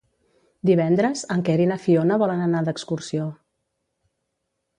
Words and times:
Divendres 0.69 1.21
en 1.35 1.43
Quer 1.49 1.57
i 1.63 1.67
na 1.73 1.77
Fiona 1.83 2.17
volen 2.25 2.43
anar 2.47 2.63
d'excursió. 2.69 3.29